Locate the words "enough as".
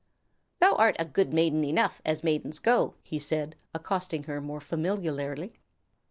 1.63-2.23